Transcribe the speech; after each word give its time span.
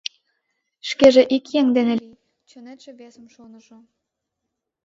Шкеже 0.89 1.23
ик 1.35 1.45
еҥ 1.59 1.67
дене 1.77 1.93
лий, 2.01 2.19
чонетше 2.49 2.91
весым 2.99 3.25
шоныжо. 3.33 3.77